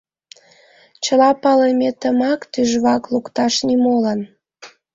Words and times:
—Чыла 1.03 1.29
палыметымак 1.43 2.39
тӱжвак 2.51 3.03
лукташ 3.13 3.53
нимолан! 3.67 4.21